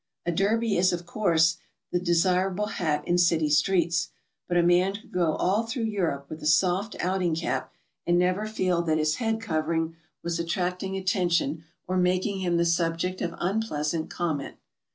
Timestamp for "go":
5.11-5.35